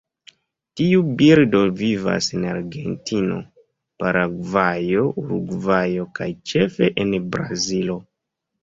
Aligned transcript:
Tiu 0.79 1.01
birdo 1.19 1.61
vivas 1.81 2.31
en 2.37 2.47
Argentino, 2.55 3.37
Paragvajo, 4.05 5.07
Urugvajo 5.25 6.11
kaj 6.21 6.33
ĉefe 6.53 6.95
en 7.07 7.17
Brazilo. 7.37 8.03